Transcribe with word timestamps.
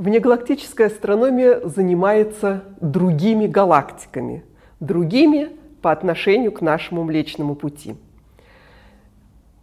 Внегалактическая 0.00 0.86
астрономия 0.86 1.60
занимается 1.62 2.64
другими 2.80 3.46
галактиками, 3.46 4.42
другими 4.80 5.50
по 5.82 5.92
отношению 5.92 6.52
к 6.52 6.62
нашему 6.62 7.04
Млечному 7.04 7.54
Пути. 7.54 7.96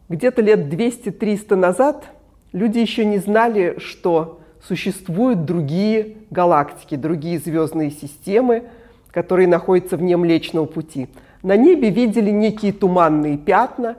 Где-то 0.10 0.44
лет 0.44 0.72
200-300 0.72 1.56
назад 1.56 2.06
люди 2.52 2.78
еще 2.78 3.04
не 3.04 3.18
знали, 3.18 3.80
что 3.80 4.40
существуют 4.62 5.46
другие 5.46 6.18
галактики, 6.30 6.94
другие 6.94 7.40
звездные 7.40 7.90
системы, 7.90 8.66
которые 9.10 9.48
находятся 9.48 9.98
вне 9.98 10.18
Млечного 10.18 10.68
Пути. 10.68 11.08
На 11.42 11.58
небе 11.58 11.90
видели 11.90 12.30
некие 12.30 12.74
туманные 12.74 13.40
пятна, 13.40 13.96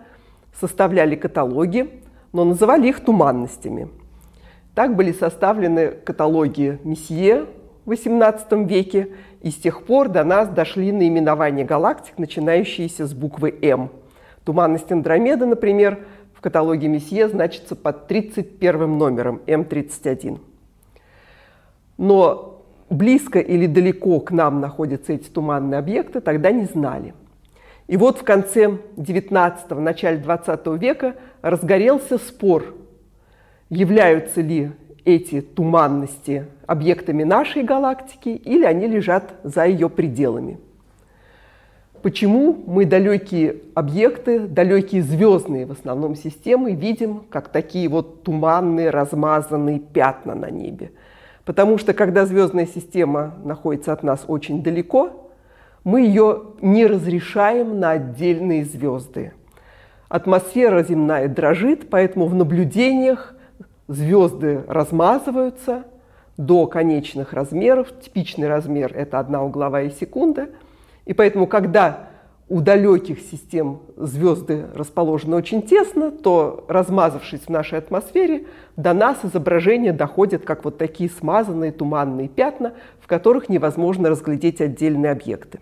составляли 0.61 1.17
каталоги, 1.17 2.01
но 2.33 2.45
называли 2.45 2.87
их 2.87 3.01
туманностями– 3.01 3.89
так 4.79 4.95
были 4.95 5.11
составлены 5.11 5.89
каталоги 5.89 6.79
Месье 6.85 7.47
в 7.85 7.91
XVIII 7.91 8.65
веке, 8.65 9.09
и 9.43 9.51
с 9.51 9.57
тех 9.57 9.83
пор 9.83 10.09
до 10.09 10.23
нас 10.23 10.49
дошли 10.49 10.93
наименования 10.93 11.65
галактик, 11.65 12.17
начинающиеся 12.17 13.09
с 13.09 13.13
буквы 13.13 13.59
М. 13.61 13.91
Туманность 14.45 14.93
Андромеды, 14.93 15.47
например, 15.47 16.07
в 16.33 16.41
каталоге 16.41 16.87
Месье 16.87 17.29
значится 17.29 17.75
под 17.75 18.07
31 18.07 18.99
номером 18.99 19.41
М31. 19.49 20.39
Но 21.97 22.63
близко 22.89 23.41
или 23.41 23.67
далеко 23.67 24.21
к 24.21 24.31
нам 24.31 24.61
находятся 24.61 25.13
эти 25.13 25.29
туманные 25.29 25.79
объекты, 25.81 26.21
тогда 26.21 26.53
не 26.53 26.67
знали. 26.67 27.15
И 27.89 27.97
вот 27.97 28.19
в 28.19 28.23
конце 28.23 28.79
19-го, 28.97 29.81
начале 29.81 30.19
20 30.19 30.67
века 30.81 31.17
разгорелся 31.43 32.17
спор 32.19 32.77
являются 33.71 34.41
ли 34.41 34.73
эти 35.05 35.41
туманности 35.41 36.47
объектами 36.67 37.25
нашей 37.25 37.63
галактики 37.63 38.29
или 38.29 38.65
они 38.65 38.87
лежат 38.87 39.35
за 39.43 39.65
ее 39.65 39.89
пределами. 39.89 40.59
Почему 42.03 42.63
мы 42.67 42.85
далекие 42.85 43.57
объекты, 43.75 44.41
далекие 44.41 45.03
звездные 45.03 45.67
в 45.67 45.73
основном 45.73 46.15
системы 46.15 46.73
видим 46.73 47.23
как 47.31 47.49
такие 47.49 47.89
вот 47.89 48.23
туманные, 48.23 48.91
размазанные 48.91 49.81
пятна 49.81 50.35
на 50.35 50.51
небе? 50.51 50.93
Потому 51.45 51.79
что 51.79 51.95
когда 51.95 52.27
звездная 52.27 52.67
система 52.67 53.35
находится 53.43 53.93
от 53.95 54.03
нас 54.03 54.25
очень 54.29 54.63
далеко, 54.63 55.31
мы 55.83 56.03
ее 56.03 56.43
не 56.61 56.87
разрешаем 56.87 57.81
на 57.81 57.93
отдельные 57.93 58.65
звезды. 58.65 59.33
Атмосфера 60.09 60.83
земная 60.83 61.29
дрожит, 61.29 61.89
поэтому 61.89 62.27
в 62.27 62.35
наблюдениях 62.35 63.35
звезды 63.89 64.63
размазываются 64.69 65.85
до 66.37 66.67
конечных 66.67 67.33
размеров. 67.33 67.89
Типичный 68.01 68.49
размер– 68.49 68.93
это 68.95 69.19
одна 69.19 69.43
угловая 69.43 69.91
секунда. 69.91 70.51
И 71.07 71.15
поэтому, 71.15 71.47
когда 71.47 72.11
у 72.49 72.61
далеких 72.61 73.21
систем 73.21 73.81
звезды 73.97 74.67
расположены 74.75 75.37
очень 75.37 75.63
тесно, 75.63 76.11
то, 76.11 76.65
размазавшись 76.69 77.43
в 77.43 77.49
нашей 77.49 77.79
атмосфере, 77.79 78.47
до 78.77 78.93
нас 78.93 79.19
изображения 79.25 79.93
доходят 79.93 80.45
как 80.45 80.65
вот 80.65 80.79
такие 80.79 81.11
смазанные 81.11 81.73
туманные 81.73 82.29
пятна, 82.29 82.75
в 83.01 83.07
которых 83.07 83.49
невозможно 83.49 84.09
разглядеть 84.09 84.61
отдельные 84.61 85.13
объекты. 85.13 85.61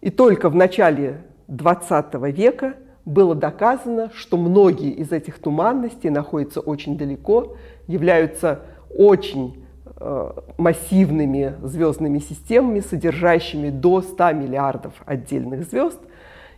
И 0.00 0.10
только 0.10 0.48
в 0.48 0.54
начале 0.54 1.22
XX 1.48 2.30
века– 2.30 2.74
было 3.04 3.34
доказано, 3.34 4.10
что 4.14 4.36
многие 4.36 4.90
из 4.90 5.12
этих 5.12 5.38
туманностей 5.38 6.10
находятся 6.10 6.60
очень 6.60 6.96
далеко, 6.96 7.56
являются 7.86 8.60
очень 8.96 9.64
э, 9.96 10.32
массивными 10.58 11.54
звездными 11.62 12.18
системами, 12.18 12.80
содержащими 12.80 13.70
до 13.70 14.02
100 14.02 14.32
миллиардов 14.32 14.94
отдельных 15.06 15.64
звезд, 15.64 16.00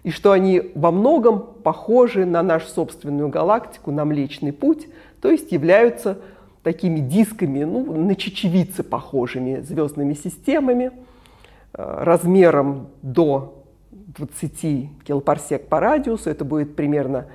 и 0.03 0.11
что 0.11 0.33
они 0.33 0.73
во 0.75 0.91
многом 0.91 1.41
похожи 1.63 2.27
на 2.27 2.43
нашу 2.43 2.67
собственную 2.67 3.29
галактику, 3.29 3.93
на 3.93 4.05
Млечный 4.05 4.53
Путь, 4.53 4.89
то 5.21 5.31
есть 5.31 5.53
являются 5.53 6.19
такими 6.63 6.99
дисками, 6.99 7.65
ну, 7.65 7.95
на 7.97 8.15
чечевицы 8.17 8.83
похожими 8.83 9.61
звездными 9.61 10.15
системами, 10.15 10.91
э, 11.73 12.05
размером 12.05 12.89
до 13.03 13.62
20 13.93 15.05
килопарсек 15.05 15.69
по 15.69 15.81
радиусу, 15.81 16.31
это 16.31 16.45
будет 16.45 16.75
примерно 16.75 17.27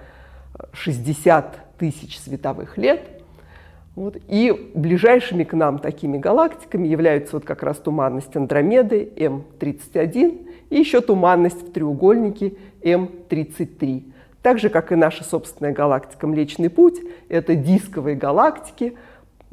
60 0.74 1.78
тысяч 1.78 2.20
световых 2.20 2.78
лет. 2.78 3.02
Вот. 3.96 4.18
И 4.28 4.72
ближайшими 4.76 5.44
к 5.44 5.54
нам 5.54 5.80
такими 5.80 6.18
галактиками 6.18 6.88
являются 6.88 7.36
вот 7.36 7.46
как 7.46 7.64
раз 7.64 7.78
туманность 7.78 8.36
Андромеды 8.36 9.10
М31 9.16 10.48
и 10.70 10.76
еще 10.78 11.02
туманность 11.02 11.70
в 11.70 11.72
треугольнике 11.72 12.54
М33. 12.82 14.12
Так 14.44 14.60
же, 14.60 14.70
как 14.70 14.92
и 14.92 14.96
наша 14.96 15.24
собственная 15.24 15.74
галактика 15.74 16.28
Млечный 16.28 16.70
Путь, 16.70 17.00
это 17.28 17.56
дисковые 17.56 18.16
галактики– 18.16 18.98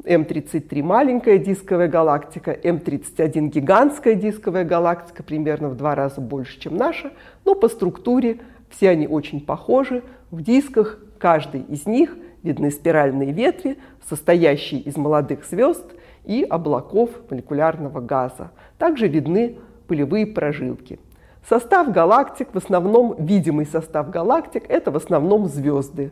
М33 0.05 0.83
маленькая 0.83 1.37
дисковая 1.39 1.87
галактика, 1.87 2.51
М31 2.51 3.47
гигантская 3.49 4.15
дисковая 4.15 4.63
галактика, 4.63 5.23
примерно 5.23 5.69
в 5.69 5.75
два 5.75 5.95
раза 5.95 6.21
больше, 6.21 6.59
чем 6.59 6.77
наша, 6.77 7.11
но 7.43 7.55
по 7.55 7.67
структуре 7.67 8.39
все 8.69 8.89
они 8.89 9.07
очень 9.07 9.41
похожи. 9.41 10.03
В 10.31 10.41
дисках 10.41 10.99
каждый 11.17 11.61
из 11.61 11.85
них 11.85 12.15
видны 12.43 12.69
спиральные 12.69 13.31
ветви, 13.31 13.77
состоящие 14.07 14.81
из 14.81 14.95
молодых 14.95 15.43
звезд 15.45 15.85
и 16.23 16.45
облаков 16.47 17.09
молекулярного 17.29 17.99
газа. 17.99 18.51
Также 18.77 19.07
видны 19.07 19.57
пылевые 19.87 20.27
прожилки. 20.27 20.99
Состав 21.47 21.91
галактик, 21.91 22.49
в 22.53 22.57
основном 22.57 23.15
видимый 23.17 23.65
состав 23.65 24.09
галактик, 24.09 24.63
это 24.67 24.91
в 24.91 24.95
основном 24.95 25.47
звезды. 25.47 26.11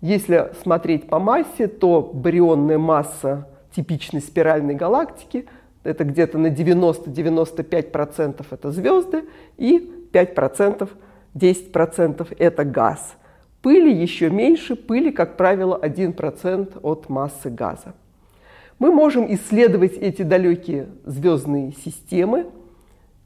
Если 0.00 0.52
смотреть 0.62 1.08
по 1.08 1.18
массе, 1.18 1.68
то 1.68 2.02
барионная 2.02 2.78
масса 2.78 3.48
типичной 3.74 4.20
спиральной 4.20 4.74
галактики 4.74 5.46
это 5.84 6.04
где-то 6.04 6.38
на 6.38 6.48
90-95% 6.48 8.44
это 8.50 8.72
звезды 8.72 9.24
и 9.56 10.08
5%, 10.12 10.88
10% 11.34 12.36
это 12.38 12.64
газ. 12.64 13.16
Пыли 13.62 13.92
еще 13.92 14.30
меньше, 14.30 14.76
пыли, 14.76 15.10
как 15.10 15.36
правило, 15.36 15.78
1% 15.80 16.80
от 16.82 17.08
массы 17.08 17.50
газа. 17.50 17.94
Мы 18.78 18.92
можем 18.92 19.32
исследовать 19.32 19.94
эти 19.94 20.22
далекие 20.22 20.88
звездные 21.04 21.72
системы 21.72 22.46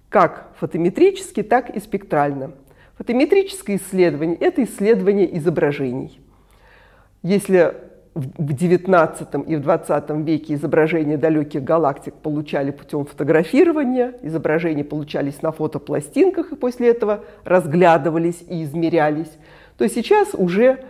как 0.09 0.53
фотометрически, 0.59 1.43
так 1.43 1.71
и 1.71 1.81
спектрально. 1.81 2.53
Фотометрическое 2.99 3.77
исследование– 3.77 4.37
это 4.41 4.63
исследование 4.65 5.37
изображений– 5.39 6.21
если 7.23 7.75
в 8.15 8.53
XIX 8.53 9.47
и 9.47 9.57
в 9.57 9.61
XX 9.61 10.25
веке 10.25 10.55
изображения 10.55 11.17
далеких 11.17 11.63
галактик 11.63 12.15
получали 12.15 12.71
путем 12.71 13.05
фотографирования, 13.05 14.15
изображения 14.23 14.85
получались 14.85 15.43
на 15.43 15.53
фотопластинках 15.53 16.53
и 16.53 16.57
после 16.57 16.89
этого 16.89 17.25
разглядывались 17.45 18.43
и 18.49 18.65
измерялись, 18.65 19.31
то 19.79 19.89
сейчас 19.89 20.35
уже 20.35 20.81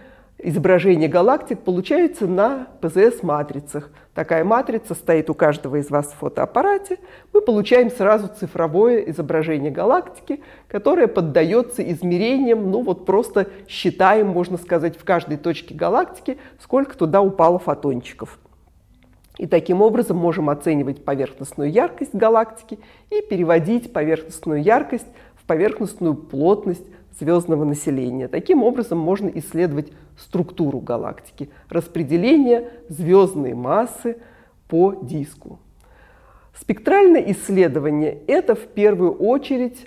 изображение 0.42 1.08
галактик 1.08 1.60
получается 1.60 2.26
на 2.26 2.68
ПЗС-матрицах. 2.80 3.90
Такая 4.14 4.44
матрица 4.44 4.94
стоит 4.94 5.30
у 5.30 5.34
каждого 5.34 5.76
из 5.76 5.90
вас 5.90 6.06
в 6.06 6.18
фотоаппарате. 6.18 6.98
Мы 7.32 7.40
получаем 7.40 7.90
сразу 7.90 8.28
цифровое 8.28 9.00
изображение 9.10 9.70
галактики, 9.70 10.40
которое 10.68 11.06
поддается 11.06 11.82
измерениям, 11.82 12.70
ну 12.70 12.82
вот 12.82 13.06
просто 13.06 13.48
считаем, 13.68 14.28
можно 14.28 14.56
сказать, 14.56 14.96
в 14.96 15.04
каждой 15.04 15.36
точке 15.36 15.74
галактики, 15.74 16.38
сколько 16.60 16.96
туда 16.96 17.20
упало 17.20 17.58
фотончиков. 17.58 18.38
И 19.38 19.46
таким 19.46 19.80
образом 19.80 20.18
можем 20.18 20.50
оценивать 20.50 21.04
поверхностную 21.04 21.70
яркость 21.70 22.14
галактики 22.14 22.78
и 23.10 23.22
переводить 23.22 23.92
поверхностную 23.92 24.62
яркость 24.62 25.06
в 25.34 25.46
поверхностную 25.46 26.14
плотность 26.14 26.84
звездного 27.18 27.64
населения. 27.64 28.28
Таким 28.28 28.62
образом 28.62 28.98
можно 28.98 29.28
исследовать 29.28 29.92
структуру 30.18 30.80
галактики, 30.80 31.50
распределение 31.68 32.70
звездной 32.88 33.54
массы 33.54 34.18
по 34.68 34.94
диску. 34.94 35.58
Спектральное 36.58 37.22
исследование– 37.32 38.18
это 38.26 38.54
в 38.54 38.66
первую 38.66 39.12
очередь 39.12 39.86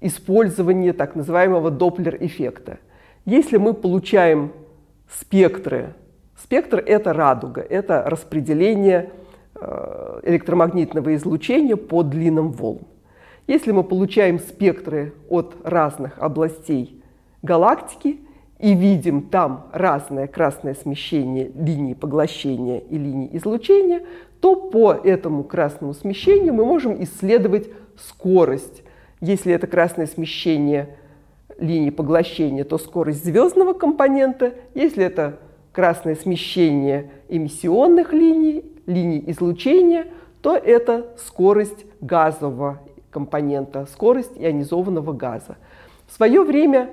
использование 0.00 0.92
так 0.92 1.14
называемого 1.14 1.70
доплер-эффекта. 1.70 2.78
Если 3.24 3.56
мы 3.56 3.72
получаем 3.72 4.52
спектры, 5.08 5.94
спектр– 6.36 6.82
это 6.86 7.12
радуга, 7.12 7.60
это 7.60 8.02
распределение 8.06 9.10
э, 9.54 10.20
электромагнитного 10.24 11.14
излучения 11.14 11.76
по 11.76 12.02
длинам 12.02 12.50
волн. 12.50 12.82
Если 13.52 13.70
мы 13.70 13.84
получаем 13.84 14.38
спектры 14.38 15.12
от 15.28 15.56
разных 15.62 16.18
областей 16.18 17.02
галактики 17.42 18.20
и 18.58 18.72
видим 18.72 19.28
там 19.28 19.66
разное 19.74 20.26
красное 20.26 20.72
смещение 20.72 21.52
линий 21.54 21.94
поглощения 21.94 22.78
и 22.78 22.96
линий 22.96 23.28
излучения, 23.34 24.04
то 24.40 24.56
по 24.56 24.94
этому 24.94 25.44
красному 25.44 25.92
смещению 25.92 26.54
мы 26.54 26.64
можем 26.64 27.04
исследовать 27.04 27.68
скорость. 27.98 28.84
Если 29.20 29.52
это 29.52 29.66
красное 29.66 30.06
смещение 30.06 30.96
линии 31.58 31.90
поглощения, 31.90 32.64
то 32.64 32.78
скорость 32.78 33.22
звездного 33.22 33.74
компонента. 33.74 34.54
Если 34.74 35.04
это 35.04 35.40
красное 35.72 36.14
смещение 36.14 37.10
эмиссионных 37.28 38.14
линий, 38.14 38.64
линий 38.86 39.22
излучения, 39.26 40.06
то 40.40 40.56
это 40.56 41.08
скорость 41.18 41.84
газового 42.00 42.80
компонента, 43.12 43.86
скорость 43.86 44.32
ионизованного 44.36 45.12
газа. 45.12 45.56
В 46.08 46.12
свое 46.12 46.42
время, 46.42 46.90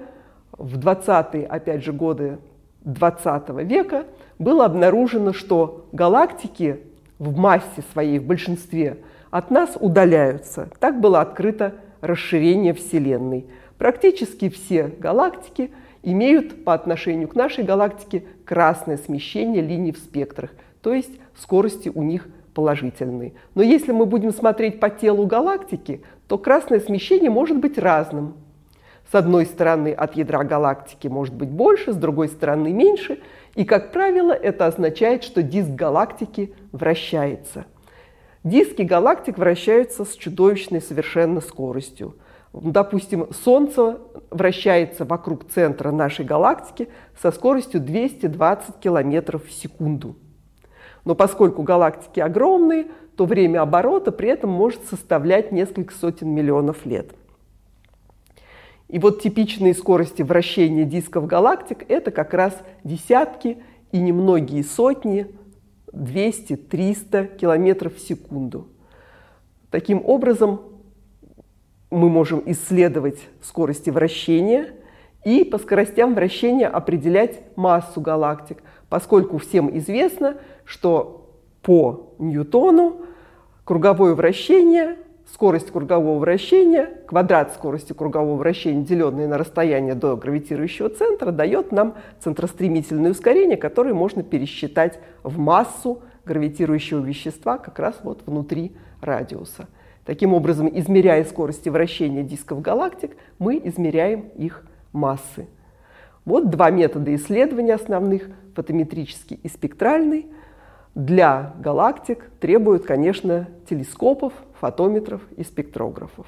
в 0.51 0.77
20-е, 0.77 1.45
опять 1.47 1.83
же, 1.83 1.93
годы 1.93 2.37
20 2.81 3.49
века, 3.63 4.05
было 4.37 4.65
обнаружено, 4.65 5.33
что 5.33 5.87
галактики 5.91 6.81
в 7.17 7.37
массе 7.37 7.83
своей, 7.91 8.19
в 8.19 8.25
большинстве, 8.25 8.97
от 9.31 9.51
нас 9.51 9.77
удаляются. 9.79 10.69
Так 10.79 10.99
было 10.99 11.21
открыто 11.21 11.75
расширение 12.01 12.73
Вселенной. 12.73 13.47
Практически 13.77 14.49
все 14.49 14.87
галактики 14.87 15.71
имеют 16.03 16.63
по 16.63 16.73
отношению 16.73 17.27
к 17.27 17.35
нашей 17.35 17.63
галактике 17.63 18.23
красное 18.45 18.97
смещение 18.97 19.61
линий 19.61 19.91
в 19.91 19.97
спектрах, 19.97 20.51
то 20.81 20.93
есть 20.93 21.11
скорости 21.37 21.91
у 21.93 22.03
них 22.03 22.27
положительные. 22.59 23.35
Но 23.55 23.63
если 23.63 23.93
мы 23.93 24.05
будем 24.05 24.33
смотреть 24.33 24.81
по 24.81 24.89
телу 24.89 25.25
галактики, 25.25 26.01
то 26.27 26.37
красное 26.37 26.81
смещение 26.81 27.29
может 27.29 27.57
быть 27.57 27.77
разным. 27.77 28.35
С 29.09 29.15
одной 29.15 29.45
стороны, 29.45 29.93
от 29.93 30.17
ядра 30.17 30.43
галактики 30.43 31.07
может 31.07 31.33
быть 31.33 31.49
больше, 31.49 31.93
с 31.93 31.95
другой 31.95 32.27
стороны 32.27 32.73
меньше. 32.73 33.19
И, 33.55 33.63
как 33.63 33.93
правило, 33.93 34.33
это 34.33 34.65
означает, 34.65 35.23
что 35.23 35.41
диск 35.41 35.69
галактики 35.69 36.53
вращается. 36.73 37.63
Диски 38.43 38.81
галактик 38.81 39.37
вращаются 39.37 40.03
с 40.03 40.13
чудовищной 40.15 40.81
совершенно 40.81 41.39
скоростью. 41.39 42.17
Допустим, 42.51 43.27
Солнце 43.31 43.99
вращается 44.31 45.05
вокруг 45.05 45.49
центра 45.49 45.91
нашей 45.91 46.25
галактики 46.25 46.89
со 47.21 47.31
скоростью 47.31 47.79
220 47.79 48.79
км 48.81 49.37
в 49.37 49.49
секунду. 49.49 50.17
Но 51.05 51.15
поскольку 51.15 51.63
галактики 51.63 52.19
огромные, 52.19 52.87
то 53.15 53.25
время 53.25 53.61
оборота 53.61 54.11
при 54.11 54.29
этом 54.29 54.49
может 54.49 54.85
составлять 54.85 55.51
несколько 55.51 55.93
сотен 55.93 56.29
миллионов 56.29 56.85
лет. 56.85 57.13
И 58.87 58.97
вот 58.97 59.21
типичные 59.21 59.73
скорости 59.73 60.21
вращения 60.23 60.83
дисков 60.83 61.27
галактик– 61.27 61.85
это 61.89 62.11
как 62.11 62.33
раз 62.33 62.57
десятки 62.83 63.57
и 63.91 63.99
немногие 63.99 64.63
сотни, 64.63 65.27
200-300 65.91 67.37
километров 67.37 67.95
в 67.95 67.99
секунду. 67.99 68.67
Таким 69.69 70.03
образом, 70.05 70.61
мы 71.91 72.09
можем 72.09 72.41
исследовать 72.45 73.19
скорости 73.41 73.89
вращения 73.89 74.75
и 75.23 75.43
по 75.43 75.57
скоростям 75.57 76.15
вращения 76.15 76.67
определять 76.67 77.41
массу 77.55 78.01
галактик, 78.01 78.63
поскольку 78.89 79.37
всем 79.37 79.75
известно, 79.77 80.37
что 80.65 81.29
по 81.61 82.13
Ньютону 82.19 83.01
круговое 83.65 84.15
вращение, 84.15 84.97
скорость 85.31 85.71
кругового 85.71 86.19
вращения, 86.19 86.89
квадрат 87.07 87.53
скорости 87.53 87.93
кругового 87.93 88.35
вращения, 88.37 88.83
деленный 88.83 89.27
на 89.27 89.37
расстояние 89.37 89.93
до 89.93 90.15
гравитирующего 90.15 90.89
центра, 90.89 91.31
дает 91.31 91.71
нам 91.71 91.95
центростремительное 92.19 93.11
ускорение, 93.11 93.57
которое 93.57 93.93
можно 93.93 94.23
пересчитать 94.23 94.99
в 95.23 95.37
массу 95.37 96.01
гравитирующего 96.25 97.03
вещества 97.03 97.57
как 97.57 97.77
раз 97.79 97.99
вот 98.03 98.21
внутри 98.25 98.75
радиуса. 99.01 99.67
Таким 100.05 100.33
образом, 100.33 100.67
измеряя 100.73 101.23
скорости 101.23 101.69
вращения 101.69 102.23
дисков 102.23 102.61
галактик, 102.61 103.15
мы 103.37 103.61
измеряем 103.63 104.21
их 104.35 104.63
массы. 104.91 105.47
Вот 106.25 106.49
два 106.49 106.69
метода 106.69 107.13
исследования 107.15 107.73
основных– 107.73 108.29
фотометрический 108.55 109.39
и 109.41 109.47
спектральный. 109.47 110.27
Для 110.95 111.53
галактик 111.59 112.29
требуют, 112.39 112.85
конечно, 112.85 113.47
телескопов, 113.69 114.33
фотометров 114.59 115.21
и 115.37 115.43
спектрографов. 115.43 116.27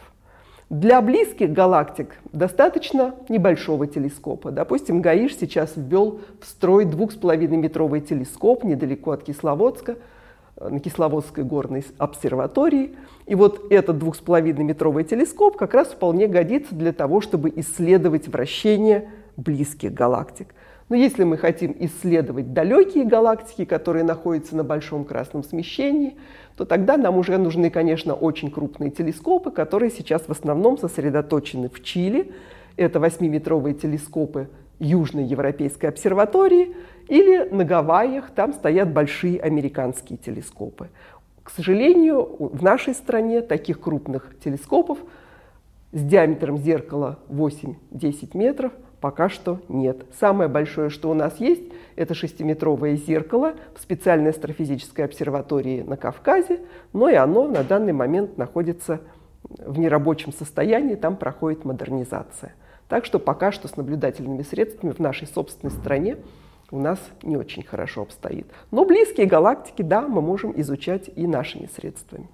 Для 0.69 1.01
близких 1.01 1.51
галактик 1.51 2.17
достаточно 2.31 3.15
небольшого 3.27 3.87
телескопа. 3.87 4.51
Допустим, 4.51 5.01
Гаиш 5.01 5.35
сейчас 5.35 5.73
ввел 5.75 6.21
в 6.39 6.45
строй 6.45 6.85
2,5-метровый 6.85 7.99
телескоп 7.99 8.63
недалеко 8.63 9.11
от 9.11 9.23
Кисловодска– 9.23 9.97
на 10.69 10.79
Кисловодской 10.79 11.43
горной 11.43 11.83
обсерватории. 11.97 12.95
И 13.25 13.35
вот 13.35 13.71
этот 13.71 13.97
двухсполовинометровый 13.97 15.03
телескоп 15.03 15.57
как 15.57 15.73
раз 15.73 15.89
вполне 15.89 16.27
годится 16.27 16.75
для 16.75 16.93
того, 16.93 17.21
чтобы 17.21 17.51
исследовать 17.55 18.27
вращение 18.27 19.09
близких 19.37 19.93
галактик. 19.93 20.53
Но 20.89 20.97
если 20.97 21.23
мы 21.23 21.37
хотим 21.37 21.73
исследовать 21.79 22.51
далекие 22.51 23.05
галактики, 23.05 23.63
которые 23.63 24.03
находятся 24.03 24.57
на 24.57 24.65
большом 24.65 25.05
красном 25.05 25.41
смещении, 25.41 26.17
то 26.57 26.65
тогда 26.65 26.97
нам 26.97 27.17
уже 27.17 27.37
нужны, 27.37 27.69
конечно, 27.69 28.13
очень 28.13 28.51
крупные 28.51 28.91
телескопы, 28.91 29.51
которые 29.51 29.89
сейчас 29.89 30.23
в 30.23 30.31
основном 30.31 30.77
сосредоточены 30.77 31.69
в 31.69 31.81
Чили. 31.81 32.33
Это 32.75 32.99
8-метровые 32.99 33.73
телескопы 33.73 34.49
Южной 34.81 35.25
Европейской 35.25 35.85
обсерватории, 35.85 36.75
или 37.07 37.47
на 37.49 37.63
Гавайях, 37.63 38.31
там 38.31 38.53
стоят 38.53 38.91
большие 38.91 39.39
американские 39.39 40.17
телескопы. 40.17 40.89
К 41.43 41.51
сожалению, 41.51 42.37
в 42.39 42.63
нашей 42.63 42.93
стране 42.93 43.41
таких 43.41 43.79
крупных 43.79 44.35
телескопов 44.43 44.97
с 45.91 46.01
диаметром 46.01 46.57
зеркала 46.57 47.19
8-10 47.29 48.37
метров 48.37 48.71
пока 49.01 49.29
что 49.29 49.59
нет. 49.67 50.05
Самое 50.19 50.49
большое, 50.49 50.89
что 50.89 51.09
у 51.09 51.13
нас 51.13 51.39
есть, 51.39 51.63
это 51.95 52.13
шестиметровое 52.13 52.95
зеркало 52.95 53.53
в 53.75 53.81
специальной 53.81 54.29
астрофизической 54.29 55.05
обсерватории 55.05 55.81
на 55.81 55.97
Кавказе, 55.97 56.59
но 56.93 57.09
и 57.09 57.15
оно 57.15 57.47
на 57.47 57.63
данный 57.63 57.93
момент 57.93 58.37
находится 58.37 59.01
в 59.43 59.77
нерабочем 59.79 60.31
состоянии, 60.31 60.95
там 60.95 61.17
проходит 61.17 61.65
модернизация. 61.65 62.53
Так 62.91 63.05
что 63.05 63.19
пока 63.19 63.53
что 63.53 63.69
с 63.69 63.77
наблюдательными 63.77 64.43
средствами 64.43 64.91
в 64.91 64.99
нашей 64.99 65.25
собственной 65.25 65.71
стране 65.71 66.17
у 66.71 66.77
нас 66.77 66.99
не 67.23 67.37
очень 67.37 67.63
хорошо 67.63 68.01
обстоит. 68.01 68.47
Но 68.69 68.83
близкие 68.83 69.27
галактики, 69.27 69.81
да, 69.81 70.01
мы 70.01 70.21
можем 70.21 70.51
изучать 70.59 71.09
и 71.15 71.25
нашими 71.25 71.69
средствами. 71.73 72.27